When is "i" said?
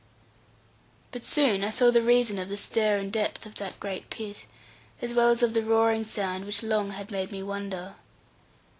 1.63-1.69